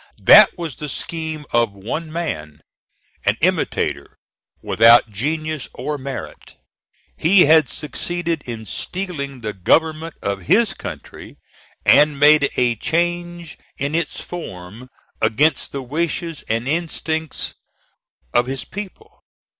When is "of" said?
1.53-1.73, 10.23-10.41, 18.33-18.47